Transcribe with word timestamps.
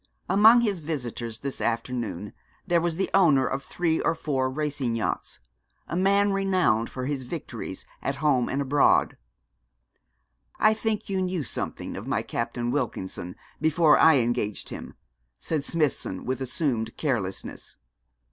Among 0.27 0.61
his 0.61 0.79
visitors 0.79 1.41
this 1.41 1.61
afternoon 1.61 2.33
there 2.65 2.81
was 2.81 2.95
the 2.95 3.11
owner 3.13 3.45
of 3.45 3.61
three 3.61 3.99
or 4.01 4.15
four 4.15 4.49
racing 4.49 4.95
yachts 4.95 5.37
a 5.87 5.95
man 5.95 6.33
renowned 6.33 6.89
for 6.89 7.05
his 7.05 7.21
victories, 7.21 7.85
at 8.01 8.15
home 8.15 8.49
and 8.49 8.63
abroad. 8.63 9.15
'I 10.59 10.73
think 10.73 11.07
you 11.07 11.21
knew 11.21 11.43
something 11.43 11.95
of 11.95 12.07
my 12.07 12.23
captain, 12.23 12.71
Wilkinson, 12.71 13.35
before 13.61 13.95
I 13.99 14.15
engaged 14.15 14.69
him,' 14.69 14.95
said 15.39 15.63
Smithson, 15.63 16.25
with 16.25 16.41
assumed 16.41 16.97
carelessness. 16.97 17.77